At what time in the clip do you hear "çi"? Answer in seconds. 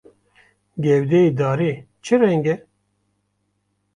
2.03-2.15